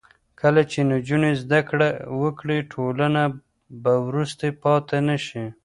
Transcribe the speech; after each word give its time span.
کله 0.41 0.61
چې 0.71 0.79
نجونې 0.91 1.31
زده 1.43 1.59
کړه 1.69 1.89
وکړي، 2.21 2.57
ټولنه 2.73 3.23
به 3.81 3.93
وروسته 4.07 4.45
پاتې 4.63 4.97
نه 5.07 5.17
شي. 5.25 5.45